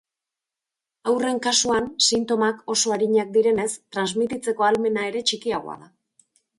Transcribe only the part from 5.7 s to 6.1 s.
da.